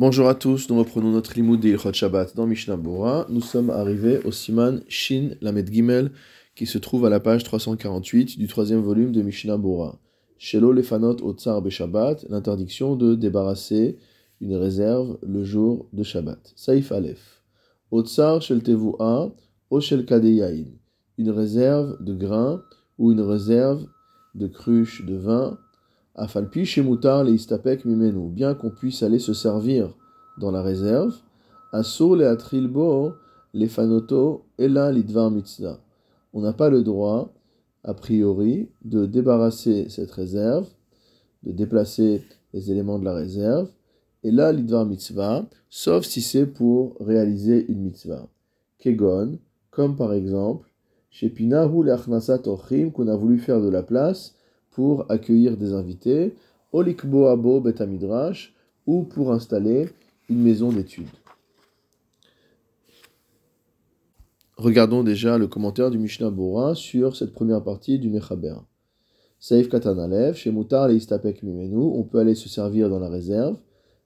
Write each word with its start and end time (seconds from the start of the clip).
Bonjour 0.00 0.28
à 0.28 0.34
tous, 0.34 0.70
nous 0.70 0.78
reprenons 0.78 1.10
notre 1.10 1.34
limoud 1.34 1.60
d'Ilchot 1.60 1.92
Shabbat 1.92 2.34
dans 2.34 2.46
Mishnah 2.46 2.78
Bora. 2.78 3.26
Nous 3.28 3.42
sommes 3.42 3.68
arrivés 3.68 4.18
au 4.24 4.32
Siman 4.32 4.80
Shin 4.88 5.32
Lamed 5.42 5.70
Gimel 5.70 6.12
qui 6.54 6.64
se 6.64 6.78
trouve 6.78 7.04
à 7.04 7.10
la 7.10 7.20
page 7.20 7.44
348 7.44 8.38
du 8.38 8.46
troisième 8.46 8.80
volume 8.80 9.12
de 9.12 9.20
Mishnah 9.20 9.58
Bora. 9.58 9.98
Shelo 10.38 10.72
Lefanot 10.72 11.22
Otsar 11.22 11.60
Shabbat, 11.70 12.24
l'interdiction 12.30 12.96
de 12.96 13.14
débarrasser 13.14 13.98
une 14.40 14.56
réserve 14.56 15.18
le 15.22 15.44
jour 15.44 15.86
de 15.92 16.02
Shabbat. 16.02 16.54
Saif 16.56 16.92
Aleph. 16.92 17.42
Otsar 17.90 18.40
Shel 18.40 18.62
Tevu'a 18.62 19.30
O 19.68 19.80
Shel 19.82 20.06
Kadeyain, 20.06 20.64
une 21.18 21.30
réserve 21.30 22.02
de 22.02 22.14
grains 22.14 22.62
ou 22.96 23.12
une 23.12 23.20
réserve 23.20 23.84
de 24.34 24.46
cruches 24.46 25.04
de 25.04 25.16
vin 25.16 25.58
Afalpi 26.20 26.66
shemutar 26.66 27.24
le 27.24 27.32
istapek 27.32 27.86
mimenu, 27.86 28.28
bien 28.28 28.54
qu'on 28.54 28.68
puisse 28.68 29.02
aller 29.02 29.18
se 29.18 29.32
servir 29.32 29.96
dans 30.36 30.50
la 30.50 30.60
réserve, 30.60 31.14
asso 31.72 32.14
le 32.14 32.28
atrilbo 32.28 33.14
le 33.54 33.66
fanoto 33.66 34.44
ela 34.58 34.92
lidvar 34.92 35.30
mitzvah. 35.30 35.80
On 36.34 36.42
n'a 36.42 36.52
pas 36.52 36.68
le 36.68 36.82
droit, 36.82 37.32
a 37.84 37.94
priori, 37.94 38.68
de 38.84 39.06
débarrasser 39.06 39.88
cette 39.88 40.10
réserve, 40.10 40.68
de 41.42 41.52
déplacer 41.52 42.22
les 42.52 42.70
éléments 42.70 42.98
de 42.98 43.06
la 43.06 43.14
réserve, 43.14 43.70
et 44.22 44.30
là 44.30 44.52
l'idvar 44.52 44.84
mitzvah, 44.84 45.46
sauf 45.70 46.04
si 46.04 46.20
c'est 46.20 46.44
pour 46.44 46.96
réaliser 47.00 47.64
une 47.72 47.80
mitzvah. 47.80 48.28
Kegon, 48.78 49.38
comme 49.70 49.96
par 49.96 50.12
exemple, 50.12 50.68
chez 51.08 51.30
Pinahu 51.30 51.82
le 51.82 52.90
qu'on 52.90 53.08
a 53.08 53.16
voulu 53.16 53.38
faire 53.38 53.62
de 53.62 53.70
la 53.70 53.82
place 53.82 54.34
pour 54.70 55.10
accueillir 55.10 55.56
des 55.56 55.72
invités, 55.72 56.34
Olikbo 56.72 57.26
Abo 57.26 57.60
Betamidrash, 57.60 58.54
ou 58.86 59.02
pour 59.02 59.32
installer 59.32 59.88
une 60.28 60.42
maison 60.42 60.72
d'études. 60.72 61.06
Regardons 64.56 65.02
déjà 65.02 65.38
le 65.38 65.46
commentaire 65.46 65.90
du 65.90 65.98
Mishnah 65.98 66.30
Bora 66.30 66.74
sur 66.74 67.16
cette 67.16 67.32
première 67.32 67.64
partie 67.64 67.98
du 67.98 68.10
Mechaber. 68.10 68.56
Saif 69.38 69.70
Katanalev, 69.70 70.34
chez 70.34 70.52
Mutar 70.52 70.88
les 70.88 70.96
Istapek 70.96 71.42
Mimenu, 71.42 71.78
on 71.78 72.02
peut 72.02 72.18
aller 72.18 72.34
se 72.34 72.50
servir 72.50 72.90
dans 72.90 72.98
la 72.98 73.08
réserve, 73.08 73.56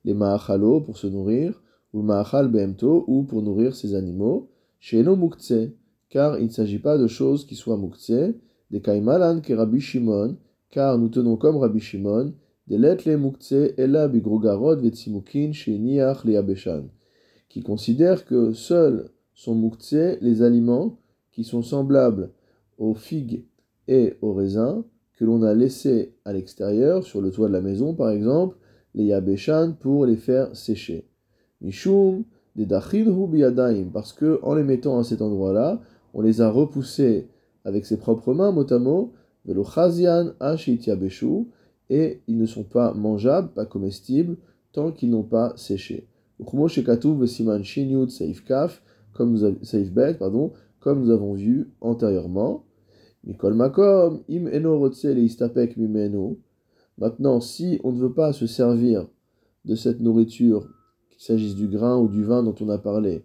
les 0.04 0.14
Maachalo 0.14 0.80
pour 0.80 0.96
se 0.96 1.08
nourrir, 1.08 1.60
ou 1.92 1.98
le 1.98 2.04
Maachal 2.04 2.48
Behemto, 2.48 3.04
ou 3.08 3.24
pour 3.24 3.42
nourrir 3.42 3.74
ses 3.74 3.96
animaux, 3.96 4.48
chez 4.78 5.00
Eno 5.00 5.16
Muktse, 5.16 5.72
car 6.08 6.38
il 6.38 6.44
ne 6.44 6.52
s'agit 6.52 6.78
pas 6.78 6.98
de 6.98 7.08
choses 7.08 7.46
qui 7.46 7.56
soient 7.56 7.76
Muktse, 7.76 8.34
des 8.70 8.80
Kaimalan 8.80 9.40
ke 9.40 9.52
Rabbi 9.52 9.80
Shimon, 9.80 10.36
car 10.74 10.98
nous 10.98 11.08
tenons 11.08 11.36
comme 11.36 11.56
Rabbi 11.56 11.78
Shimon, 11.78 12.32
qui 17.48 17.62
considère 17.62 18.24
que 18.24 18.52
seuls 18.52 19.08
sont 19.34 19.54
muktzeh 19.54 20.18
les 20.20 20.42
aliments 20.42 20.98
qui 21.30 21.44
sont 21.44 21.62
semblables 21.62 22.32
aux 22.78 22.94
figues 22.94 23.44
et 23.86 24.14
aux 24.20 24.34
raisins 24.34 24.82
que 25.16 25.24
l'on 25.24 25.44
a 25.44 25.54
laissés 25.54 26.16
à 26.24 26.32
l'extérieur, 26.32 27.04
sur 27.04 27.20
le 27.20 27.30
toit 27.30 27.46
de 27.46 27.52
la 27.52 27.60
maison 27.60 27.94
par 27.94 28.10
exemple, 28.10 28.56
les 28.96 29.04
yabeshan 29.04 29.74
pour 29.78 30.06
les 30.06 30.16
faire 30.16 30.56
sécher. 30.56 31.06
Mishum 31.60 32.24
des 32.56 32.66
biyadaim, 32.66 33.90
parce 33.92 34.12
que 34.12 34.40
en 34.42 34.54
les 34.54 34.64
mettant 34.64 34.98
à 34.98 35.04
cet 35.04 35.22
endroit-là, 35.22 35.80
on 36.14 36.20
les 36.20 36.40
a 36.40 36.50
repoussés 36.50 37.28
avec 37.64 37.86
ses 37.86 37.96
propres 37.96 38.34
mains, 38.34 38.50
mot 38.50 38.72
à 38.72 38.78
mot, 38.80 39.12
et 41.90 42.20
ils 42.26 42.38
ne 42.38 42.46
sont 42.46 42.64
pas 42.64 42.94
mangeables, 42.94 43.52
pas 43.52 43.66
comestibles, 43.66 44.36
tant 44.72 44.90
qu'ils 44.90 45.10
n'ont 45.10 45.22
pas 45.22 45.52
séché. 45.56 46.08
comme 49.14 49.30
nous 51.00 51.10
avons, 51.10 51.34
vu 51.34 51.70
antérieurement. 51.80 52.64
Maintenant, 56.98 57.40
si 57.40 57.80
on 57.84 57.92
ne 57.92 57.98
veut 57.98 58.12
pas 58.12 58.32
se 58.32 58.46
servir 58.46 59.06
de 59.64 59.74
cette 59.74 60.00
nourriture, 60.00 60.68
qu'il 61.10 61.22
s'agisse 61.22 61.54
du 61.54 61.68
grain 61.68 61.98
ou 61.98 62.08
du 62.08 62.24
vin 62.24 62.42
dont 62.42 62.54
on 62.60 62.68
a 62.68 62.78
parlé, 62.78 63.24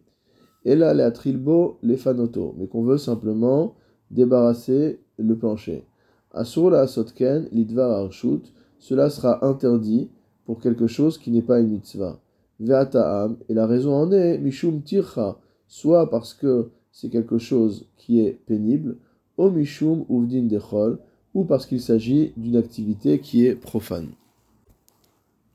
et 0.65 0.75
là, 0.75 0.93
les 0.93 1.03
atrilbo, 1.03 1.79
les 1.81 1.97
fanoto, 1.97 2.53
mais 2.57 2.67
qu'on 2.67 2.83
veut 2.83 2.97
simplement 2.97 3.75
débarrasser 4.11 4.99
le 5.17 5.37
plancher. 5.37 5.88
Asur 6.31 6.69
la 6.69 6.87
sotken 6.87 7.47
lidvar 7.51 7.91
arshut, 7.91 8.41
cela 8.79 9.09
sera 9.09 9.45
interdit 9.45 10.09
pour 10.45 10.59
quelque 10.59 10.87
chose 10.87 11.17
qui 11.17 11.31
n'est 11.31 11.41
pas 11.41 11.59
une 11.59 11.69
mitzvah. 11.69 12.19
Ve'ata'am, 12.59 13.37
et 13.47 13.53
la 13.53 13.65
raison 13.65 13.93
en 13.93 14.11
est, 14.11 14.37
mishum 14.37 14.81
tircha, 14.81 15.37
soit 15.67 16.09
parce 16.09 16.33
que 16.33 16.69
c'est 16.91 17.09
quelque 17.09 17.37
chose 17.37 17.85
qui 17.97 18.19
est 18.19 18.39
pénible, 18.45 18.97
mishum 19.37 20.05
dechol, 20.47 20.99
ou 21.33 21.45
parce 21.45 21.65
qu'il 21.65 21.79
s'agit 21.79 22.33
d'une 22.35 22.57
activité 22.57 23.19
qui 23.19 23.45
est 23.45 23.55
profane. 23.55 24.09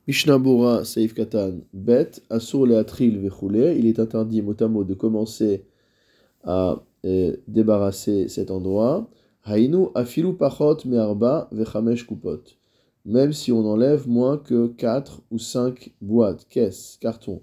Mishnah 0.07 0.39
Bora 0.39 0.85
Seif 0.85 1.15
Katan 1.15 1.61
Bet, 1.73 2.13
Asur 2.31 2.67
le 2.67 2.77
Atril 2.77 3.19
Vechule, 3.19 3.75
il 3.77 3.87
est 3.87 3.99
interdit 3.99 4.43
mot 4.43 4.85
de 4.85 4.95
commencer 4.95 5.65
à 6.45 6.83
euh, 7.05 7.37
débarrasser 7.49 8.29
cet 8.29 8.51
endroit. 8.51 9.09
Hainu 9.47 9.91
afilu 9.95 10.33
pachot 10.35 10.79
me'arba 10.87 11.49
vechamesh 11.53 12.07
kupot. 12.07 12.43
Même 13.05 13.33
si 13.33 13.53
on 13.53 13.67
enlève 13.67 14.09
moins 14.09 14.39
que 14.39 14.69
4 14.69 15.21
ou 15.31 15.39
5 15.39 15.93
boîtes, 16.01 16.47
caisses, 16.49 16.97
cartons. 17.01 17.43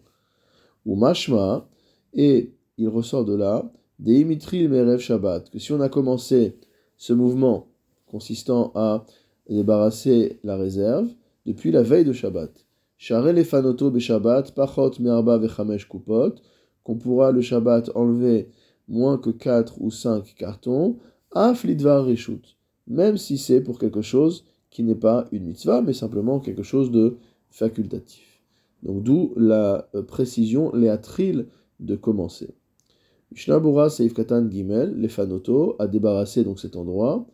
Ou 0.86 0.96
mashma, 0.96 1.68
et 2.14 2.54
il 2.80 2.88
ressort 2.88 3.26
de 3.26 3.36
là, 3.36 3.72
des 4.00 4.22
imitril 4.22 4.70
merev 4.70 5.00
shabbat, 5.00 5.52
que 5.52 5.60
si 5.60 5.72
on 5.72 5.82
a 5.82 5.90
commencé 5.90 6.58
ce 6.98 7.14
mouvement 7.14 7.68
consistant 8.08 8.72
à 8.74 9.06
débarrasser 9.48 10.40
la 10.44 10.58
réserve 10.58 11.08
depuis 11.46 11.72
la 11.72 11.84
veille 11.84 12.06
de 12.06 12.14
Shabbat, 12.14 12.52
share 12.98 13.34
les 13.34 13.44
fanoto 13.44 13.92
be 13.92 14.00
Shabbat, 14.00 14.54
pachot 14.54 14.94
me'arba 15.00 15.38
vechamesh 15.38 15.88
kupot, 15.88 16.36
qu'on 16.84 16.96
pourra 16.96 17.32
le 17.32 17.42
Shabbat 17.42 17.92
enlever 17.96 18.50
moins 18.88 19.18
que 19.18 19.30
4 19.30 19.82
ou 19.82 19.92
5 19.92 20.36
cartons, 20.36 20.98
Aflidvar 21.34 22.08
même 22.88 23.18
si 23.18 23.38
c'est 23.38 23.62
pour 23.62 23.80
quelque 23.80 24.02
chose 24.02 24.46
qui 24.70 24.84
n'est 24.84 24.96
pas 24.96 25.28
une 25.32 25.46
mitzvah, 25.46 25.82
mais 25.82 25.94
simplement 25.94 26.40
quelque 26.40 26.64
chose 26.64 26.92
de 26.92 27.18
facultatif. 27.50 28.42
Donc 28.84 29.04
d'où 29.04 29.34
la 29.38 29.88
euh, 29.96 30.02
précision, 30.02 30.74
les 30.74 30.94
de 31.80 31.96
commencer. 31.96 32.54
Mishnah 33.32 33.90
Seif 33.90 34.14
Katan 34.14 34.50
Gimel, 34.50 34.94
les 34.98 35.08
fanoto, 35.08 35.76
a 35.80 35.88
débarrassé 35.88 36.44
donc 36.44 36.60
cet 36.60 36.76
endroit. 36.76 37.26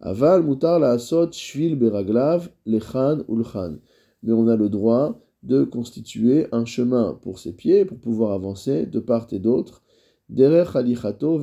Aval 0.00 0.42
mutar 0.42 0.80
la 0.80 0.90
asot 0.92 1.30
shvil 1.32 1.76
beraglav 1.76 2.48
lechan 2.66 3.24
ulchan. 3.28 3.76
Mais 4.22 4.32
on 4.32 4.48
a 4.48 4.56
le 4.56 4.68
droit 4.68 5.20
de 5.42 5.62
constituer 5.64 6.46
un 6.52 6.64
chemin 6.64 7.18
pour 7.22 7.38
ses 7.38 7.52
pieds, 7.52 7.84
pour 7.84 7.98
pouvoir 7.98 8.32
avancer 8.32 8.86
de 8.86 8.98
part 8.98 9.28
et 9.30 9.38
d'autre. 9.38 9.82
Derech 10.28 10.74
alichato 10.74 11.38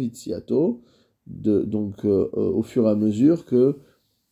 donc 1.28 2.06
euh, 2.06 2.30
euh, 2.36 2.52
au 2.52 2.64
fur 2.64 2.88
et 2.88 2.90
à 2.90 2.96
mesure 2.96 3.46
que 3.46 3.76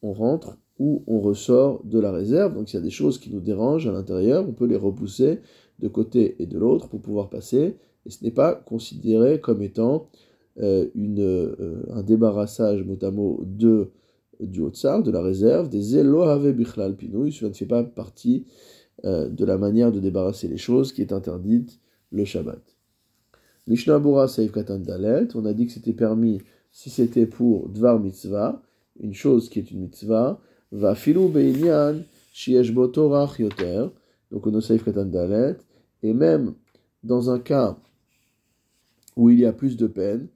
on 0.02 0.14
rentre 0.14 0.58
ou 0.80 1.04
on 1.08 1.20
ressort 1.20 1.84
de 1.84 2.00
la 2.00 2.12
réserve. 2.12 2.54
Donc 2.54 2.72
il 2.72 2.76
y 2.76 2.80
a 2.80 2.82
des 2.82 2.90
choses 2.90 3.20
qui 3.20 3.32
nous 3.32 3.42
dérangent 3.42 3.88
à 3.88 3.92
l'intérieur, 3.92 4.48
on 4.48 4.54
peut 4.54 4.66
les 4.66 4.78
repousser 4.78 5.40
de 5.80 5.88
côté 5.88 6.36
et 6.40 6.46
de 6.46 6.58
l'autre 6.58 6.88
pour 6.88 7.02
pouvoir 7.02 7.30
passer. 7.30 7.78
Et 8.06 8.10
ce 8.10 8.24
n'est 8.24 8.32
pas 8.32 8.56
considéré 8.56 9.40
comme 9.42 9.62
étant 9.62 10.10
euh, 10.62 10.88
une, 10.96 11.56
un 11.92 12.02
débarrassage 12.02 12.84
mot 12.84 12.98
à 13.02 13.12
mot 13.12 13.42
de, 13.46 13.92
du 14.40 14.62
haut 14.62 14.72
de 14.72 15.12
la 15.12 15.22
réserve, 15.22 15.70
des 15.70 15.98
Elohave 15.98 16.52
Bichlal. 16.54 16.96
Cela 17.00 17.50
ne 17.50 17.54
fait 17.54 17.66
pas 17.66 17.84
partie 17.84 18.46
de 19.04 19.46
la 19.46 19.58
manière 19.58 19.94
de 19.94 20.00
débarrasser 20.02 20.50
les 20.50 20.58
choses 20.58 20.92
qui 20.92 21.02
est 21.02 21.14
interdite 21.14 21.80
le 22.12 22.26
Shabbat. 22.26 22.60
Mishnah 23.68 24.00
Bura 24.00 24.28
Seif 24.28 24.52
Katan 24.52 24.82
on 25.36 25.46
a 25.46 25.54
dit 25.54 25.68
que 25.68 25.72
c'était 25.72 25.94
permis 25.94 26.42
si 26.72 26.90
c'était 26.90 27.26
pour 27.26 27.70
Dvar 27.70 28.00
Mitzvah, 28.00 28.62
une 29.00 29.14
chose 29.14 29.50
qui 29.50 29.60
est 29.60 29.72
une 29.72 29.82
mitzvah, 29.82 30.40
va 30.72 30.96
filou 30.96 31.30
be'inyan 31.30 32.02
shiesh 32.34 32.74
torach 32.94 33.40
yoter, 33.40 33.88
donc 34.32 34.46
on 34.48 34.62
Seif 34.62 34.84
Katan 34.84 35.06
Dalet, 35.06 35.58
et 36.04 36.14
même 36.14 36.54
dans 37.04 37.30
un 37.30 37.40
cas 37.40 37.78
où 39.16 39.30
il 39.30 39.40
y 39.40 39.46
a 39.46 39.54
plus 39.54 39.78
de 39.78 39.88
peine, 39.88 40.28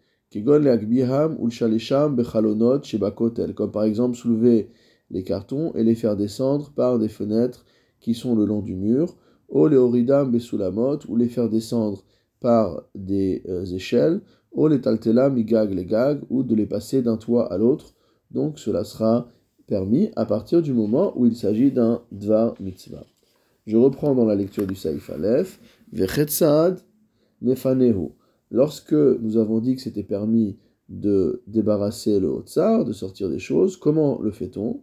comme 3.56 3.72
par 3.72 3.84
exemple 3.84 4.18
soulever 4.18 4.70
les 5.12 5.24
cartons 5.24 5.74
et 5.76 5.84
les 5.84 5.96
faire 5.96 6.18
descendre 6.18 6.72
par 6.72 6.98
des 6.98 7.10
fenêtres 7.10 7.66
qui 8.00 8.16
sont 8.16 8.36
le 8.36 8.46
long 8.46 8.62
du 8.62 8.76
mur, 8.76 9.16
ou 9.50 9.68
les 9.68 9.78
oridam 9.78 10.32
besulamot, 10.32 11.00
ou 11.08 11.16
les 11.16 11.30
faire 11.30 11.50
descendre 11.50 12.04
par 12.40 12.84
des 12.96 13.44
euh, 13.48 13.64
échelles, 13.66 14.22
ou 14.54 14.68
les 14.68 14.82
taltela 14.82 15.30
migag 15.30 15.74
les 15.74 15.86
gag, 15.86 16.22
ou 16.30 16.44
de 16.44 16.56
les 16.56 16.66
passer 16.66 17.02
d'un 17.02 17.18
toit 17.18 17.52
à 17.52 17.58
l'autre. 17.58 17.94
Donc 18.32 18.60
cela 18.60 18.84
sera 18.84 19.30
permis 19.68 20.12
à 20.16 20.26
partir 20.26 20.62
du 20.62 20.74
moment 20.74 21.14
où 21.18 21.26
il 21.26 21.36
s'agit 21.36 21.72
d'un 21.72 22.02
dvar 22.12 22.56
mitzvah. 22.60 23.06
Je 23.66 23.78
reprends 23.78 24.14
dans 24.14 24.26
la 24.26 24.36
lecture 24.36 24.68
du 24.68 24.76
Saïf 24.76 25.10
Aleph, 25.10 25.60
Vechetsad 25.92 26.82
Mefanehu. 27.42 28.10
Lorsque 28.52 28.94
nous 28.94 29.38
avons 29.38 29.60
dit 29.60 29.76
que 29.76 29.82
c'était 29.82 30.04
permis 30.04 30.58
de 30.90 31.42
débarrasser 31.48 32.20
le 32.20 32.28
Otsar, 32.28 32.86
de 32.86 32.94
sortir 32.94 33.30
des 33.30 33.40
choses, 33.40 33.78
comment 33.78 34.20
le 34.22 34.32
fait-on? 34.32 34.82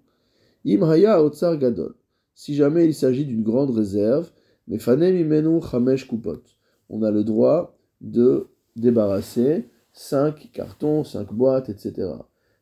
Imhaya 0.64 1.22
Otsar 1.22 1.58
Gadol. 1.58 1.94
Si 2.34 2.54
jamais 2.54 2.86
il 2.86 2.94
s'agit 2.94 3.26
d'une 3.26 3.42
grande 3.42 3.70
réserve, 3.70 4.30
Mefanem 4.66 5.16
Imenu 5.16 5.60
Chamesh 5.60 6.08
Kupot. 6.08 6.42
On 6.88 7.02
a 7.02 7.10
le 7.10 7.22
droit 7.22 7.76
de 8.00 8.48
débarrasser 8.76 9.68
5 9.92 10.50
cartons, 10.52 11.04
5 11.04 11.32
boîtes, 11.32 11.68
etc. 11.68 12.08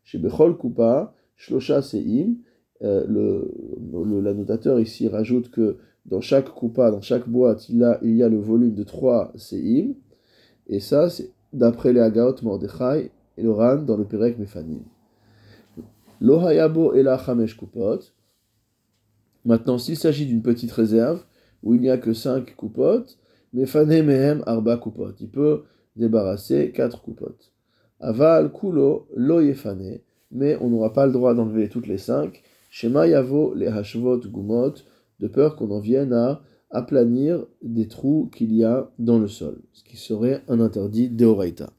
Chez 0.04 0.18
Bechol 0.18 0.56
Kupa, 0.56 1.14
Shlosha 1.36 1.82
Seim, 1.82 2.36
euh, 2.82 3.42
l'annotateur 4.22 4.80
ici 4.80 5.08
rajoute 5.08 5.50
que 5.50 5.78
dans 6.06 6.20
chaque 6.20 6.48
coupa, 6.48 6.90
dans 6.90 7.00
chaque 7.00 7.28
boîte, 7.28 7.68
il, 7.68 7.84
a, 7.84 7.98
il 8.02 8.16
y 8.16 8.22
a 8.22 8.28
le 8.28 8.38
volume 8.38 8.74
de 8.74 8.84
3 8.84 9.32
Seim, 9.36 9.94
et 10.68 10.80
ça, 10.80 11.10
c'est 11.10 11.30
d'après 11.52 11.92
les 11.92 12.00
Agaot 12.00 12.36
Mordechai 12.42 13.10
et 13.36 13.42
le 13.42 13.52
Ran 13.52 13.76
dans 13.76 13.96
le 13.96 14.04
Perek 14.04 14.38
Mefanim. 14.38 14.82
Lohayabo 16.20 16.92
la 16.92 17.16
Chamesh 17.18 17.56
Kupot. 17.56 18.00
Maintenant, 19.44 19.78
s'il 19.78 19.96
s'agit 19.96 20.26
d'une 20.26 20.42
petite 20.42 20.72
réserve, 20.72 21.24
où 21.62 21.74
il 21.74 21.80
n'y 21.80 21.90
a 21.90 21.98
que 21.98 22.12
5 22.12 22.54
coupotes, 22.56 23.18
Mefane 23.52 24.02
Mehem 24.02 24.42
Arba 24.46 24.76
Kupot. 24.76 25.12
Il 25.20 25.28
peut 25.28 25.64
débarrasser 25.98 26.72
4 26.72 27.02
coupotes. 27.02 27.52
Aval 28.00 28.52
Kulo 28.52 29.08
Lo 29.14 29.40
Yefane, 29.40 29.98
mais 30.30 30.56
on 30.60 30.70
n'aura 30.70 30.92
pas 30.92 31.06
le 31.06 31.12
droit 31.12 31.34
d'enlever 31.34 31.68
toutes 31.68 31.86
les 31.86 31.98
5. 31.98 32.42
Shema 32.70 33.06
Yavo 33.06 33.54
les 33.54 33.66
Hashvot 33.66 34.20
Gumot, 34.20 34.74
de 35.20 35.28
peur 35.28 35.56
qu'on 35.56 35.70
en 35.70 35.80
vienne 35.80 36.12
à 36.12 36.42
aplanir 36.70 37.44
des 37.62 37.88
trous 37.88 38.30
qu'il 38.34 38.54
y 38.54 38.62
a 38.62 38.90
dans 38.98 39.18
le 39.18 39.28
sol, 39.28 39.60
ce 39.72 39.82
qui 39.84 39.96
serait 39.96 40.42
un 40.48 40.60
interdit 40.60 41.08
d'Eoraita. 41.08 41.70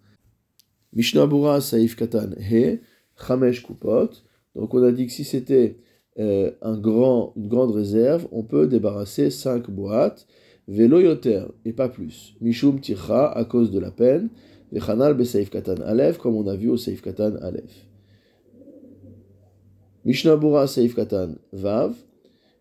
Mishnah 0.93 1.61
Saif 1.61 1.95
Katan 1.95 2.31
He, 2.39 2.79
Chamesh 3.15 3.63
Kupot. 3.63 4.09
Donc 4.55 4.73
on 4.73 4.81
a 4.83 4.91
dit 4.91 5.05
que 5.05 5.11
si 5.11 5.23
c'était 5.23 5.77
euh, 6.19 6.51
un 6.61 6.77
grand, 6.77 7.33
une 7.35 7.47
grande 7.47 7.71
réserve, 7.71 8.27
on 8.31 8.43
peut 8.43 8.67
débarrasser 8.67 9.29
5 9.29 9.69
boîtes, 9.69 10.27
Velo 10.69 10.99
Yoter, 10.99 11.45
et 11.65 11.73
pas 11.73 11.89
plus. 11.89 12.35
Mishum 12.41 12.79
Tircha, 12.79 13.31
à 13.31 13.43
cause 13.43 13.71
de 13.71 13.79
la 13.79 13.89
peine, 13.89 14.29
Vechanal 14.71 15.15
Be 15.15 15.23
Saif 15.23 15.49
Katan 15.49 15.81
Aleph, 15.83 16.19
comme 16.19 16.35
on 16.35 16.45
a 16.45 16.55
vu 16.55 16.69
au 16.69 16.77
Saif 16.77 17.01
Katan 17.01 17.37
Aleph. 17.41 17.87
Mishnah 20.05 20.67
Saif 20.67 20.93
Katan 20.93 21.29
Vav, 21.53 21.95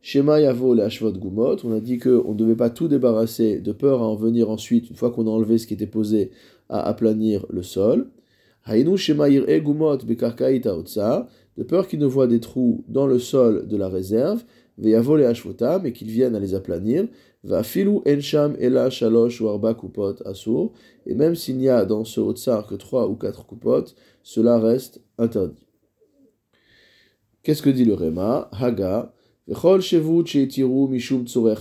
Shema 0.00 0.40
Yavo 0.40 0.74
le 0.74 0.84
Ashvot 0.84 1.12
Gumot, 1.12 1.56
on 1.64 1.72
a 1.72 1.80
dit 1.80 1.98
qu'on 1.98 2.32
ne 2.32 2.38
devait 2.38 2.56
pas 2.56 2.70
tout 2.70 2.88
débarrasser 2.88 3.58
de 3.58 3.72
peur 3.72 4.00
à 4.00 4.06
en 4.06 4.14
venir 4.14 4.48
ensuite, 4.48 4.88
une 4.88 4.96
fois 4.96 5.10
qu'on 5.10 5.26
a 5.26 5.30
enlevé 5.30 5.58
ce 5.58 5.66
qui 5.66 5.74
était 5.74 5.86
posé, 5.86 6.30
à 6.70 6.80
aplanir 6.88 7.44
le 7.50 7.62
sol. 7.62 8.08
Hainu 8.64 8.96
Shema 8.96 9.28
Yir'e 9.28 9.60
Gumot 9.60 9.98
Bekarkaita 9.98 10.74
de 11.58 11.62
peur 11.62 11.86
qu'il 11.86 11.98
ne 11.98 12.06
voit 12.06 12.26
des 12.26 12.40
trous 12.40 12.84
dans 12.88 13.06
le 13.06 13.18
sol 13.18 13.68
de 13.68 13.76
la 13.76 13.90
réserve, 13.90 14.44
Veyavo 14.78 15.16
le 15.16 15.26
Ashvotam, 15.26 15.84
et 15.84 15.92
qu'il 15.92 16.08
vienne 16.08 16.34
à 16.36 16.40
les 16.40 16.54
aplanir. 16.54 17.06
Et 17.44 17.50
même 21.14 21.34
s'il 21.36 21.56
n'y 21.56 21.68
a 21.68 21.84
dans 21.84 22.04
ce 22.04 22.20
Otsar 22.20 22.66
que 22.66 22.74
trois 22.74 23.08
ou 23.08 23.14
quatre 23.14 23.46
coupotes, 23.46 23.94
cela 24.22 24.58
reste 24.58 25.00
interdit. 25.18 25.66
Qu'est-ce 27.42 27.62
que 27.62 27.70
dit 27.70 27.84
le 27.84 27.94
Réma 27.94 28.50
Haga, 28.52 29.14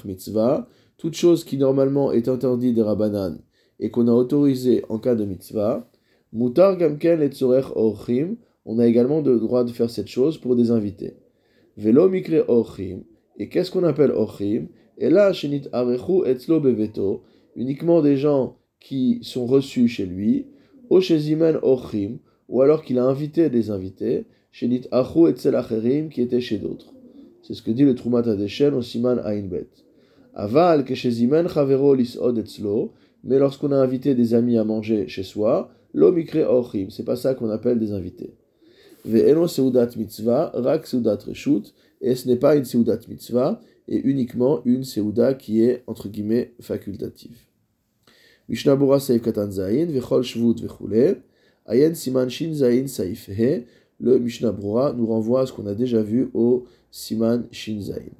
mitzvah, 0.06 0.68
toute 0.97 1.13
chose 1.13 1.44
qui 1.44 1.57
normalement 1.57 2.12
est 2.12 2.27
interdite 2.27 2.73
des 2.73 2.81
rabanan 2.81 3.38
et 3.80 3.91
qu'on 3.91 4.07
a 4.07 4.12
autorisé 4.12 4.83
en 4.89 4.97
cas 4.97 5.13
de 5.13 5.25
mitzvah, 5.25 5.88
mutar 6.33 6.75
gamken 6.77 7.21
et 7.21 7.30
orchim, 7.75 8.38
on 8.65 8.80
a 8.80 8.88
également 8.88 9.21
le 9.21 9.39
droit 9.39 9.63
de 9.63 9.71
faire 9.71 9.91
cette 9.91 10.07
chose 10.07 10.39
pour 10.39 10.56
des 10.56 10.71
invités. 10.71 11.18
Velo 11.77 12.09
mikre 12.09 12.44
orchim, 12.47 13.03
et 13.38 13.50
qu'est-ce 13.50 13.69
qu'on 13.69 13.83
appelle 13.83 14.12
orchim? 14.12 14.68
Et 14.97 15.09
là, 15.09 15.31
shenit 15.33 15.63
arechu 15.71 16.25
etzlo 16.25 16.59
beveto, 16.59 17.21
uniquement 17.55 18.01
des 18.01 18.17
gens 18.17 18.57
qui 18.79 19.19
sont 19.21 19.45
reçus 19.45 19.88
chez 19.88 20.05
lui, 20.05 20.47
o 20.89 21.01
shezimen 21.01 21.59
orchim, 21.61 22.17
ou 22.49 22.61
alors 22.61 22.83
qu'il 22.83 22.97
a 22.97 23.03
invité 23.03 23.49
des 23.49 23.69
invités, 23.69 24.25
shenit 24.51 24.88
achu 24.91 25.27
etzel 25.29 25.55
acherim, 25.55 26.09
qui 26.09 26.21
étaient 26.21 26.41
chez 26.41 26.57
d'autres. 26.57 26.94
C'est 27.44 27.53
ce 27.53 27.61
que 27.61 27.71
dit 27.71 27.83
le 27.83 27.95
Trumat 27.95 28.27
Adeshen 28.27 28.73
au 28.73 28.81
Siman 28.81 29.19
Ainbet. 29.23 29.67
Aval 30.33 30.83
keshezimen 30.83 31.47
chavero 31.47 31.94
lisod 31.95 32.38
etzlo, 32.38 32.94
mais 33.23 33.39
lorsqu'on 33.39 33.71
a 33.71 33.77
invité 33.77 34.15
des 34.15 34.33
amis 34.33 34.57
à 34.57 34.63
manger 34.63 35.07
chez 35.07 35.23
soi, 35.23 35.69
lo 35.94 36.11
mikre 36.11 36.45
ochim, 36.49 36.89
c'est 36.89 37.05
pas 37.05 37.15
ça 37.15 37.33
qu'on 37.33 37.49
appelle 37.49 37.79
des 37.79 37.91
invités. 37.91 38.33
Ve'eno 39.05 39.47
seudat 39.47 39.89
mitzvah, 39.95 40.51
rak 40.53 40.85
seudat 40.85 41.19
reshut, 41.25 41.73
et 42.01 42.15
ce 42.15 42.27
n'est 42.27 42.35
pas 42.35 42.55
une 42.55 42.65
seudat 42.65 42.99
mitzvah, 43.07 43.59
et 43.87 43.97
uniquement 43.97 44.61
une 44.65 44.83
seuda 44.83 45.33
qui 45.33 45.61
est, 45.63 45.83
entre 45.87 46.09
guillemets, 46.09 46.53
facultative. 46.59 47.37
Mishnah 48.49 48.75
Bura 48.75 48.99
Saif 48.99 49.21
Katan 49.21 49.51
Zayin, 49.51 49.87
Vechol 49.87 50.23
Shvut 50.23 50.61
Vechule, 50.61 51.21
Ayen 51.65 51.93
Siman 51.93 52.29
Shin 52.29 52.53
Zayin 52.53 52.87
Saif 52.87 53.29
He, 53.29 53.65
le 53.99 54.19
Mishnah 54.19 54.51
Bura 54.51 54.93
nous 54.93 55.05
renvoie 55.05 55.41
à 55.41 55.45
ce 55.45 55.53
qu'on 55.53 55.65
a 55.67 55.73
déjà 55.73 56.01
vu 56.01 56.29
au 56.33 56.65
Siman 56.91 57.47
Shinzain. 57.51 58.11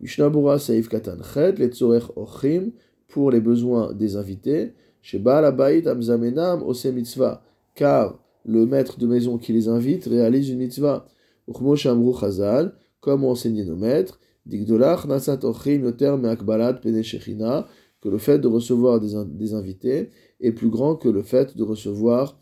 Mishnah 0.00 0.30
Bura 0.30 0.58
Saif 0.58 0.88
Katan 0.88 1.22
Chet, 1.22 1.52
Letzorech 1.52 2.04
Ochim, 2.16 2.70
pour 3.08 3.30
les 3.30 3.40
besoins 3.40 3.92
des 3.92 4.16
invités, 4.16 4.72
chez 5.02 5.18
Baal 5.18 5.44
Abayit 5.44 5.86
Amzamenam 5.86 6.62
Ose 6.62 6.86
Mitzvah, 6.86 7.42
car 7.74 8.18
le 8.44 8.66
maître 8.66 8.98
de 8.98 9.06
maison 9.06 9.38
qui 9.38 9.52
les 9.52 9.68
invite 9.68 10.06
réalise 10.06 10.48
une 10.48 10.58
mitzvah. 10.58 11.06
Uchmo 11.46 11.76
Shamru 11.76 12.14
Chazal, 12.18 12.74
comme 13.00 13.24
ont 13.24 13.30
enseigné 13.30 13.64
nos 13.64 13.76
maîtres, 13.76 14.18
Que 18.00 18.08
le 18.08 18.18
fait 18.18 18.38
de 18.38 18.46
recevoir 18.46 19.00
des, 19.00 19.54
invités 19.54 20.10
est 20.40 20.52
plus 20.52 20.68
grand 20.68 20.94
que 20.94 21.08
le 21.08 21.22
fait 21.22 21.56
de 21.56 21.62
recevoir 21.64 22.38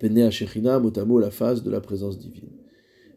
Pene 0.00 0.30
Shechina, 0.30 0.78
motamo 0.80 1.18
la 1.18 1.30
face 1.30 1.62
de 1.62 1.70
la 1.70 1.80
présence 1.80 2.18
divine. 2.18 2.50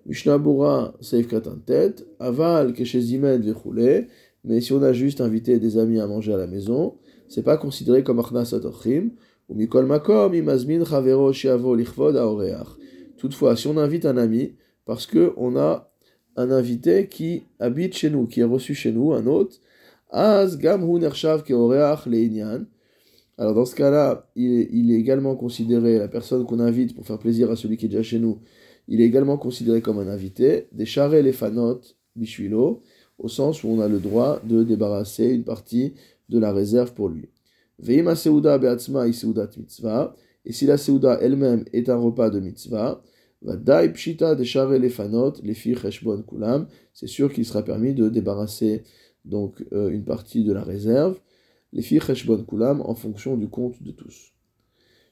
Mishnah 0.05 0.37
Bura 0.37 0.93
Seif 0.99 1.27
Katan 1.27 1.59
tête, 1.65 2.05
Aval 2.19 2.73
Keshezimen 2.73 3.41
Vechule, 3.41 4.07
mais 4.43 4.59
si 4.59 4.73
on 4.73 4.83
a 4.83 4.91
juste 4.91 5.21
invité 5.21 5.59
des 5.59 5.77
amis 5.77 6.01
à 6.01 6.07
manger 6.07 6.33
à 6.33 6.37
la 6.37 6.47
maison, 6.47 6.97
c'est 7.29 7.43
pas 7.43 7.57
considéré 7.57 8.03
comme 8.03 8.19
Achnasat 8.19 8.65
Ochim, 8.65 9.11
ou 9.47 9.55
Mikol 9.55 9.85
Makom 9.85 10.33
Imazmin 10.33 10.83
Chavero 10.83 11.31
Shiavo 11.31 11.75
Lichvod 11.75 12.17
Aoreach. 12.17 12.67
Toutefois, 13.17 13.55
si 13.55 13.67
on 13.67 13.77
invite 13.77 14.05
un 14.05 14.17
ami, 14.17 14.55
parce 14.85 15.05
que 15.05 15.33
on 15.37 15.55
a 15.55 15.92
un 16.35 16.51
invité 16.51 17.07
qui 17.07 17.43
habite 17.59 17.95
chez 17.95 18.09
nous, 18.09 18.27
qui 18.27 18.41
est 18.41 18.45
reçu 18.45 18.73
chez 18.73 18.91
nous, 18.91 19.13
un 19.13 19.25
hôte, 19.27 19.61
alors 20.15 20.45
dans 23.55 23.65
ce 23.65 23.75
cas-là, 23.75 24.29
il 24.35 24.91
est, 24.91 24.95
également 24.95 25.35
considéré, 25.35 25.97
la 25.97 26.07
personne 26.07 26.45
qu'on 26.45 26.59
invite 26.59 26.93
pour 26.95 27.07
faire 27.07 27.17
plaisir 27.17 27.49
à 27.49 27.55
celui 27.55 27.77
qui 27.77 27.87
est 27.87 27.89
déjà 27.89 28.03
chez 28.03 28.19
nous, 28.19 28.39
il 28.87 29.01
est 29.01 29.05
également 29.05 29.37
considéré 29.37 29.81
comme 29.81 29.97
un 29.97 30.07
invité, 30.07 30.67
des 30.71 30.85
charrets 30.85 31.23
les 31.23 31.33
fanotes 31.33 31.97
bishuilo, 32.15 32.83
au 33.17 33.27
sens 33.27 33.63
où 33.63 33.69
on 33.69 33.81
a 33.81 33.87
le 33.87 33.97
droit 33.99 34.39
de 34.43 34.63
débarrasser 34.63 35.29
une 35.29 35.43
partie 35.43 35.93
de 36.29 36.37
la 36.37 36.53
réserve 36.53 36.93
pour 36.93 37.09
lui. 37.09 37.29
Veima 37.79 38.15
seuda 38.15 38.59
beatzma 38.59 39.05
mitzvah, 39.07 40.15
et 40.45 40.51
si 40.51 40.67
la 40.67 40.77
seuda 40.77 41.17
elle-même 41.21 41.65
est 41.73 41.89
un 41.89 41.97
repas 41.97 42.29
de 42.29 42.39
mitzvah, 42.39 43.01
c'est 46.93 47.07
sûr 47.07 47.33
qu'il 47.33 47.45
sera 47.45 47.63
permis 47.63 47.93
de 47.93 48.09
débarrasser 48.09 48.83
donc 49.25 49.65
euh, 49.71 49.89
une 49.89 50.03
partie 50.03 50.43
de 50.43 50.53
la 50.53 50.63
réserve 50.63 51.17
les 51.73 51.81
filles 51.81 51.99
Cheshbon 51.99 52.43
Kulam 52.43 52.81
en 52.81 52.95
fonction 52.95 53.35
du 53.35 53.49
compte 53.49 53.81
de 53.81 53.91
tous. 53.91 54.31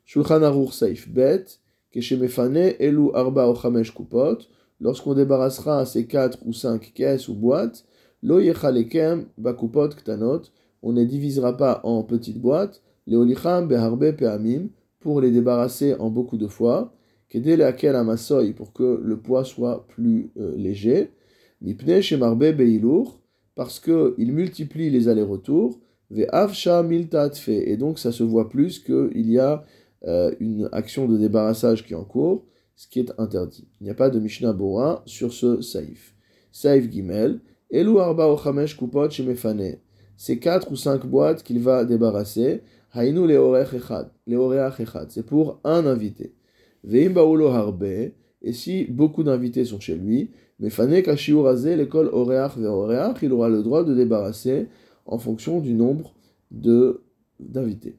Shulchan 0.05 0.43
Aruch 0.43 0.73
Saif 0.73 1.09
Bet, 1.09 1.45
Keshemefane 1.91 2.75
Elu 2.79 3.09
Arba 3.13 3.47
o 3.47 3.53
Kupot, 3.53 4.37
lorsqu'on 4.79 5.15
débarrassera 5.15 5.85
ces 5.85 6.05
quatre 6.05 6.37
ou 6.45 6.53
cinq 6.53 6.93
caisses 6.93 7.27
ou 7.27 7.33
boîtes, 7.33 7.83
Lo 8.23 8.39
Yechalekem 8.39 9.25
Bakupot 9.37 9.89
Ktanot, 9.89 10.43
on 10.83 10.93
ne 10.93 11.03
divisera 11.03 11.57
pas 11.57 11.81
en 11.83 12.03
petites 12.03 12.39
boîtes, 12.39 12.81
les 13.07 13.15
Olicham 13.15 13.67
Beharbe 13.67 14.11
Peamim, 14.11 14.67
pour 14.99 15.19
les 15.19 15.31
débarrasser 15.31 15.95
en 15.95 16.11
beaucoup 16.11 16.37
de 16.37 16.47
fois, 16.47 16.93
Kedele 17.31 17.63
Akel 17.63 17.95
Amasoy, 17.95 18.51
pour 18.51 18.73
que 18.73 18.99
le 19.01 19.17
poids 19.17 19.45
soit 19.45 19.87
plus 19.87 20.31
euh, 20.37 20.53
léger, 20.57 21.11
Mipne 21.61 22.01
Shemarbe 22.01 22.51
Beilur, 22.51 23.21
parce 23.55 23.79
qu'il 23.79 24.33
multiplie 24.33 24.89
les 24.89 25.07
allers-retours, 25.07 25.79
et 26.13 27.77
donc 27.77 27.99
ça 27.99 28.11
se 28.11 28.23
voit 28.23 28.49
plus 28.49 28.79
qu'il 28.79 29.31
y 29.31 29.39
a 29.39 29.63
euh, 30.05 30.35
une 30.41 30.67
action 30.73 31.07
de 31.07 31.17
débarrassage 31.17 31.85
qui 31.85 31.93
est 31.93 31.95
en 31.95 32.03
cours, 32.03 32.43
ce 32.75 32.87
qui 32.89 32.99
est 32.99 33.13
interdit. 33.17 33.65
Il 33.79 33.85
n'y 33.85 33.91
a 33.91 33.95
pas 33.95 34.09
de 34.09 34.19
Mishnah 34.19 34.51
Bora 34.51 35.01
sur 35.05 35.31
ce 35.31 35.61
Saïf. 35.61 36.13
Saïf 36.51 36.91
Gimel, 36.91 37.39
Elu 37.71 37.99
arba 37.99 38.27
o 38.27 38.37
chamesh 38.37 38.75
kupot 38.75 39.09
shemefane. 39.09 39.77
C'est 40.17 40.37
quatre 40.37 40.69
ou 40.69 40.75
cinq 40.75 41.05
boîtes 41.05 41.43
qu'il 41.43 41.59
va 41.59 41.85
débarrasser. 41.85 42.61
Hainu. 42.93 43.25
Leoreach 43.25 43.73
echad. 43.73 45.09
C'est 45.09 45.25
pour 45.25 45.61
un 45.63 45.85
invité. 45.85 46.33
Veim 46.83 47.09
baoulo 47.09 47.47
harbe. 47.47 48.11
Et 48.43 48.53
si 48.53 48.85
beaucoup 48.85 49.23
d'invités 49.23 49.65
sont 49.65 49.79
chez 49.79 49.95
lui, 49.95 50.31
mefane 50.59 51.01
kashiur 51.03 51.47
azé 51.47 51.75
l'école 51.75 52.09
oreach 52.11 52.57
veoreach, 52.57 53.17
il 53.21 53.31
aura 53.31 53.49
le 53.49 53.61
droit 53.61 53.83
de 53.83 53.93
débarrasser 53.93 54.67
en 55.05 55.19
fonction 55.19 55.59
du 55.59 55.73
nombre 55.73 56.15
de 56.49 57.03
d'invités. 57.39 57.97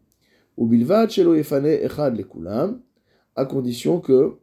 Ou 0.56 0.66
bilvad 0.66 1.10
shelo 1.10 1.34
yefane 1.34 1.78
echad 1.82 2.16
lekulam, 2.16 2.80
à 3.36 3.44
condition 3.44 4.00
que 4.00 4.38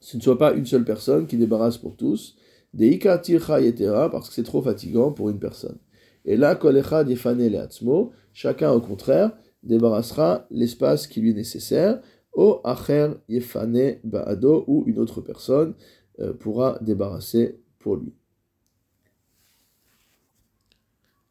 ce 0.00 0.16
ne 0.16 0.22
soit 0.22 0.38
pas 0.38 0.52
une 0.52 0.66
seule 0.66 0.84
personne 0.84 1.26
qui 1.26 1.36
débarrasse 1.36 1.78
pour 1.78 1.96
tous. 1.96 2.36
Deika 2.74 3.18
tircha 3.18 3.60
yetera, 3.60 4.10
parce 4.10 4.28
que 4.28 4.34
c'est 4.34 4.42
trop 4.42 4.62
fatigant 4.62 5.12
pour 5.12 5.30
une 5.30 5.38
personne. 5.38 5.78
Et 6.24 6.36
là, 6.36 6.54
kol 6.54 6.76
echad 6.76 7.08
yefane 7.08 7.46
leatzmo, 7.46 8.12
chacun 8.32 8.72
au 8.72 8.80
contraire 8.80 9.32
débarrassera 9.62 10.46
l'espace 10.50 11.06
qui 11.06 11.20
lui 11.20 11.30
est 11.30 11.34
nécessaire. 11.34 12.00
O 12.32 12.60
acher 12.64 13.14
yefane 13.28 14.00
ba'ado, 14.04 14.64
ou 14.66 14.84
une 14.86 14.98
autre 14.98 15.20
personne 15.20 15.74
euh, 16.20 16.32
pourra 16.32 16.78
débarrasser 16.80 17.60
pour 17.78 17.96
lui. 17.96 18.12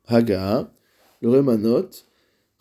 Haga, 0.05 0.71
le 1.21 1.29
Remanot, 1.29 1.89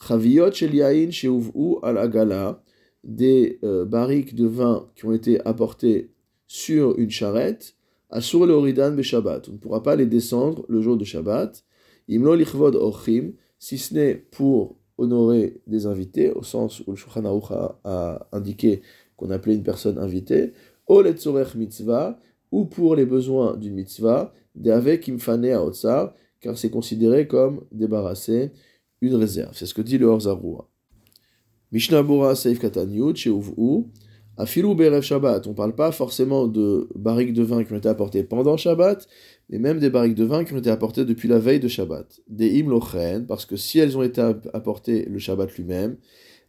Chaviyot 0.01 0.53
shel 0.53 1.13
sheuv'u 1.13 1.77
al 1.83 1.99
agala, 1.99 2.63
des 3.05 3.59
euh, 3.63 3.85
barriques 3.85 4.35
de 4.35 4.47
vin 4.47 4.89
qui 4.95 5.07
ont 5.07 5.13
été 5.13 5.45
apportées 5.47 6.13
sur 6.47 6.99
une 6.99 7.11
charrette, 7.11 7.77
asur 8.11 8.47
le 8.47 8.55
oridan 8.55 9.01
Shabbat. 9.01 9.49
On 9.49 9.53
ne 9.53 9.59
pourra 9.59 9.83
pas 9.83 9.97
les 9.97 10.07
descendre 10.07 10.65
le 10.69 10.81
jour 10.81 10.97
de 10.97 11.05
Shabbat. 11.05 11.65
Imlo 12.09 12.35
lichvod 12.35 12.75
ochim, 12.77 13.33
si 13.59 13.79
ce 13.79 13.95
n'est 13.95 14.15
pour 14.15 14.80
honorer 15.01 15.61
des 15.67 15.87
invités, 15.87 16.31
au 16.31 16.43
sens 16.43 16.81
où 16.87 16.93
le 16.93 16.97
Shulchan 16.97 17.25
a, 17.85 18.29
indiqué 18.33 18.83
qu'on 19.17 19.31
appelait 19.31 19.55
une 19.55 19.63
personne 19.63 19.99
invitée, 19.99 20.53
o 20.87 21.03
letzorech 21.03 21.55
mitzvah, 21.55 22.19
ou 22.53 22.65
pour 22.65 22.97
les 22.97 23.07
besoins 23.07 23.57
d'une 23.57 23.75
mitzvah, 23.75 24.33
aotsar, 24.65 26.15
car 26.41 26.57
c'est 26.59 26.71
considéré 26.71 27.27
comme 27.27 27.65
débarrasser 27.71 28.51
une 29.01 29.15
réserve. 29.15 29.53
C'est 29.55 29.67
ce 29.67 29.75
que 29.75 29.83
dit 29.83 29.99
le 29.99 30.07
Horzarua. 30.07 30.69
Mishnah 31.73 32.35
Seif 32.35 32.59
Katanyut, 32.59 33.17
chez 33.17 33.31
Afilou 34.41 34.75
Berev 34.75 35.03
Shabbat. 35.03 35.47
On 35.47 35.51
ne 35.51 35.55
parle 35.55 35.75
pas 35.75 35.93
forcément 35.93 36.47
de 36.49 36.89
barriques 36.95 37.35
de 37.35 37.43
vin 37.43 37.63
qui 37.63 37.75
ont 37.75 37.77
été 37.77 37.91
apportées 37.91 38.23
pendant 38.23 38.57
Shabbat, 38.57 39.07
mais 39.51 39.59
même 39.59 39.79
des 39.79 39.91
barriques 39.91 40.15
de 40.15 40.25
vin 40.25 40.45
qui 40.45 40.55
ont 40.55 40.59
été 40.59 40.71
apportées 40.71 41.05
depuis 41.05 41.29
la 41.29 41.39
veille 41.39 41.61
de 41.61 41.69
Shabbat. 41.69 42.21
Des 42.27 42.59
imlochen, 42.59 43.27
parce 43.27 43.45
que 43.45 43.57
si 43.57 43.79
elles 43.79 43.99
ont 43.99 44.03
été 44.03 44.23
apportées 44.55 45.05
le 45.05 45.19
Shabbat 45.19 45.55
lui-même, 45.57 45.99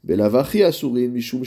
Mishum. 0.06 1.44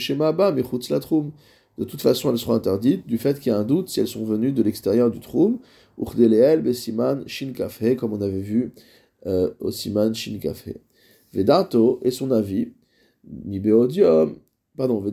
De 1.77 1.83
toute 1.83 2.01
façon, 2.01 2.31
elles 2.31 2.37
seront 2.37 2.53
interdites 2.53 3.07
du 3.07 3.17
fait 3.17 3.39
qu'il 3.39 3.51
y 3.51 3.55
a 3.55 3.57
un 3.57 3.63
doute 3.63 3.89
si 3.89 3.99
elles 3.99 4.07
sont 4.07 4.23
venues 4.23 4.51
de 4.51 4.61
l'extérieur 4.61 5.09
du 5.09 5.19
Troum. 5.19 5.57
Uchdeleel 5.97 6.61
Besiman 6.61 7.27
Shin 7.27 7.53
comme 7.97 8.13
on 8.13 8.21
avait 8.21 8.39
vu 8.39 8.71
euh, 9.25 9.49
au 9.59 9.71
Siman 9.71 10.13
Shin. 10.13 10.37
Vedato 11.33 11.99
et 12.03 12.11
son 12.11 12.29
avis 12.29 12.69
beodium, 13.23 14.35
pardon, 14.77 15.03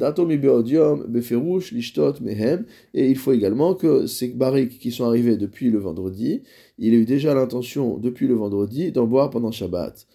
lishtot, 1.73 2.15
mehem, 2.21 2.65
et 2.95 3.09
il 3.09 3.17
faut 3.17 3.33
également 3.33 3.75
que 3.75 4.07
ces 4.07 4.29
barriques 4.29 4.79
qui 4.79 4.91
sont 4.91 5.05
arrivées 5.05 5.37
depuis 5.37 5.71
le 5.71 5.79
vendredi, 5.79 6.43
il 6.79 6.95
a 6.95 6.97
eu 6.97 7.05
déjà 7.05 7.35
l'intention 7.35 7.99
depuis 7.99 8.27
le 8.27 8.35
vendredi 8.35 8.93
d'en 8.93 9.07
boire 9.07 9.31
pendant 9.31 9.51
Shabbat. 9.51 10.07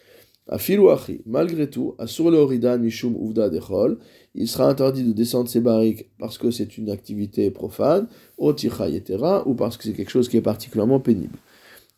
Malgré 1.26 1.70
tout, 1.70 1.96
asur 1.98 2.32
le 2.32 2.78
mishum 2.78 3.16
uvda 3.22 3.50
dechol, 3.50 3.98
il 4.34 4.48
sera 4.48 4.70
interdit 4.70 5.04
de 5.04 5.12
descendre 5.12 5.50
ces 5.50 5.60
barriques 5.60 6.10
parce 6.18 6.38
que 6.38 6.52
c'est 6.52 6.78
une 6.78 6.90
activité 6.90 7.52
profane, 7.52 8.08
ou 8.38 8.54
parce 8.54 9.78
que 9.78 9.84
c'est 9.84 9.94
quelque 9.94 10.10
chose 10.10 10.30
qui 10.30 10.38
est 10.38 10.42
particulièrement 10.42 11.02
pénible. 11.02 11.38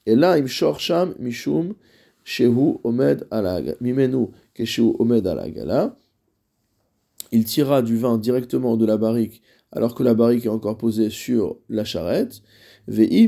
Et 0.05 0.15
là, 0.15 0.31
im 0.31 0.47
sham 0.47 1.13
mishum 1.19 1.75
shehu 2.23 2.79
omed 2.83 3.27
alag, 3.29 3.75
mimenu 3.81 4.29
il 7.31 7.43
tira 7.45 7.81
du 7.81 7.97
vin 7.97 8.17
directement 8.17 8.77
de 8.77 8.85
la 8.85 8.97
barrique 8.97 9.41
alors 9.71 9.93
que 9.95 10.03
la 10.03 10.13
barrique 10.13 10.45
est 10.45 10.49
encore 10.49 10.77
posée 10.77 11.09
sur 11.09 11.57
la 11.69 11.83
charrette. 11.83 12.41
Et 12.87 13.25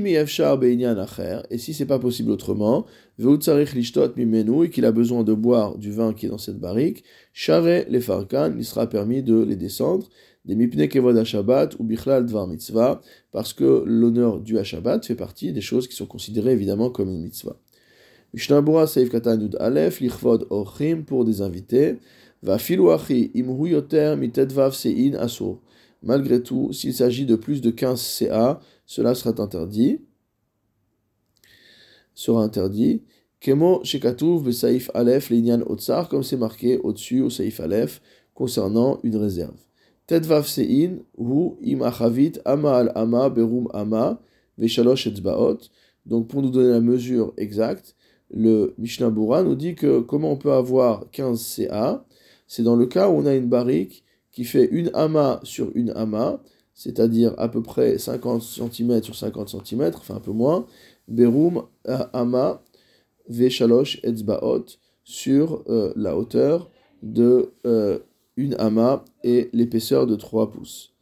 si 1.58 1.74
c'est 1.74 1.86
pas 1.86 2.00
possible 2.00 2.32
autrement, 2.32 2.86
et 3.20 4.70
qu'il 4.70 4.86
a 4.86 4.92
besoin 4.92 5.24
de 5.24 5.34
boire 5.34 5.78
du 5.78 5.92
vin 5.92 6.14
qui 6.14 6.26
est 6.26 6.30
dans 6.30 6.40
cette 6.40 6.60
barrique, 6.60 7.04
les 7.48 8.02
farkan, 8.02 8.56
il 8.58 8.66
sera 8.66 8.88
permis 8.90 9.22
de 9.22 9.40
les 9.44 9.56
descendre, 9.56 10.10
des 10.46 11.26
Shabbat 11.26 11.76
ou 11.78 11.84
bichlal 11.84 12.26
dvar 12.26 12.48
mitzvah, 12.48 13.02
parce 13.32 13.54
que 13.54 13.84
l'honneur 13.86 14.40
du 14.40 14.58
Shabbat 14.64 15.06
fait 15.06 15.14
partie 15.14 15.54
des 15.54 15.62
choses 15.62 15.88
qui 15.88 15.96
sont 15.96 16.08
considérées 16.08 16.54
évidemment 16.54 16.90
comme 16.90 17.10
une 17.10 17.22
mitzvah. 17.22 17.58
Mishnabura 18.34 18.88
Seif 18.88 19.10
Katan 19.10 19.40
Yud 19.40 19.58
Aleph, 19.60 20.00
Lichvod 20.00 20.48
pour 21.06 21.26
des 21.26 21.42
invités. 21.42 21.98
Malgré 26.04 26.42
tout, 26.42 26.74
s'il 26.74 26.94
s'agit 26.94 27.26
de 27.26 27.36
plus 27.36 27.62
de 27.62 27.70
15 27.70 28.02
CA, 28.02 28.60
cela 28.86 29.14
sera 29.14 29.42
interdit. 29.42 30.02
Sera 32.16 32.44
interdit. 32.44 33.04
Kemo 33.40 33.84
shekatuv 33.84 34.44
besaif 34.44 34.92
Aleph 34.94 35.30
l'inyan 35.32 35.62
otsar, 35.66 36.10
comme 36.10 36.22
c'est 36.22 36.38
marqué 36.38 36.78
au-dessus 36.78 37.22
au 37.22 37.30
Saif 37.32 37.60
Aleph, 37.60 38.00
concernant 38.36 39.00
une 39.02 39.18
réserve. 39.18 39.58
Tedvav 40.06 40.46
sein 40.46 41.00
hu 41.18 41.58
im 41.62 41.82
achavit 41.82 42.34
ama 42.46 42.74
al 42.78 42.92
ama 42.96 43.30
berum 43.30 43.68
ama 43.74 44.20
veshalosh 44.58 45.08
etzbaot. 45.08 45.58
Donc 46.06 46.28
pour 46.28 46.42
nous 46.42 46.50
donner 46.50 46.70
la 46.70 46.82
mesure 46.82 47.34
exacte, 47.38 47.96
le 48.30 48.74
Mishnah 48.78 49.10
Bura 49.10 49.42
nous 49.42 49.56
dit 49.56 49.74
que 49.74 50.02
comment 50.02 50.34
on 50.34 50.38
peut 50.38 50.52
avoir 50.52 51.10
15 51.12 51.42
CA, 51.42 52.06
c'est 52.52 52.64
dans 52.64 52.76
le 52.76 52.86
cas 52.86 53.08
où 53.08 53.14
on 53.14 53.26
a 53.26 53.34
une 53.34 53.48
barrique 53.48 54.04
qui 54.30 54.44
fait 54.44 54.66
une 54.66 54.92
ama 54.94 55.40
sur 55.44 55.72
une 55.74 55.92
ama, 55.92 56.44
c'est-à-dire 56.74 57.34
à 57.38 57.48
peu 57.48 57.64
près 57.64 57.98
50 57.98 58.42
cm 58.42 59.02
sur 59.04 59.16
50 59.16 59.64
cm, 59.66 59.94
enfin 59.96 60.16
un 60.16 60.20
peu 60.20 60.34
moins, 60.34 60.68
Berum 61.08 61.64
ama 61.86 62.62
Veshalosh 63.30 64.02
Etzbaot 64.04 64.66
sur 65.06 65.64
euh, 65.70 65.94
la 65.96 66.18
hauteur 66.18 66.70
de 67.02 67.54
euh, 67.66 68.00
une 68.36 68.56
ama 68.60 69.06
et 69.24 69.50
l'épaisseur 69.54 70.06
de 70.06 70.18
3 70.18 70.52
pouces. 70.52 70.94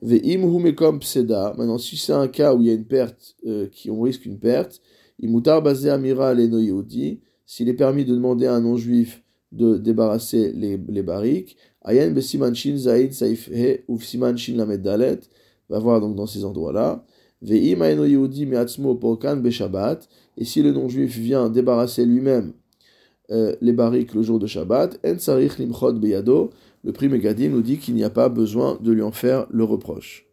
Ve'im 0.00 0.44
humekom 0.44 0.98
pseda, 1.00 1.52
maintenant 1.58 1.76
si 1.76 1.98
c'est 1.98 2.14
un 2.14 2.26
cas 2.26 2.54
où 2.54 2.62
il 2.62 2.68
y 2.68 2.70
a 2.70 2.74
une 2.74 2.86
perte, 2.86 3.36
euh, 3.46 3.66
qui 3.66 3.90
on 3.90 4.00
risque 4.00 4.24
une 4.24 4.38
perte, 4.38 4.80
Imutar 5.18 5.60
basé 5.60 5.90
amira 5.90 6.32
yehudi, 6.32 7.20
s'il 7.44 7.68
est 7.68 7.74
permis 7.74 8.06
de 8.06 8.14
demander 8.14 8.46
à 8.46 8.54
un 8.54 8.62
non-juif 8.62 9.22
de 9.52 9.76
débarrasser 9.76 10.52
les, 10.52 10.76
les 10.76 11.02
barriques, 11.02 11.56
ayen 11.82 12.10
besiman 12.10 12.54
shin 12.54 12.76
zaid 12.76 13.12
saif 13.12 13.48
he 13.48 13.84
uf 13.88 14.04
siman 14.04 14.36
shin 14.36 14.56
lamed 14.56 14.82
dalet, 14.82 15.20
va 15.68 15.78
voir 15.78 16.00
donc 16.00 16.16
dans 16.16 16.26
ces 16.26 16.44
endroits-là. 16.44 17.04
Ve'im 17.42 17.82
aeno 17.82 18.04
yehudi 18.04 18.46
me'atzmo 18.46 18.94
porkan 18.94 19.36
beshabbat, 19.36 20.08
et 20.36 20.44
si 20.44 20.62
le 20.62 20.72
non-juif 20.72 21.16
vient 21.16 21.48
débarrasser 21.48 22.04
lui-même 22.04 22.52
euh, 23.30 23.54
les 23.60 23.72
barriques 23.72 24.14
le 24.14 24.22
jour 24.22 24.38
de 24.38 24.46
Shabbat, 24.46 24.98
en 25.06 25.18
sarich 25.18 25.58
limchot 25.58 25.92
beyado, 25.92 26.50
le 26.82 26.92
prix 26.92 27.08
Megadim 27.08 27.50
nous 27.50 27.62
dit 27.62 27.78
qu'il 27.78 27.94
n'y 27.94 28.02
a 28.02 28.10
pas 28.10 28.28
besoin 28.28 28.78
de 28.80 28.90
lui 28.90 29.02
en 29.02 29.12
faire 29.12 29.46
le 29.50 29.64
reproche. 29.64 30.29